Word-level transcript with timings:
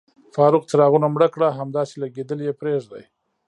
فاروق، 0.35 0.63
څراغونه 0.69 1.07
مړه 1.15 1.27
کړه، 1.33 1.47
همداسې 1.59 1.93
لګېدلي 2.03 2.43
یې 2.47 2.53
پرېږدئ. 2.61 3.03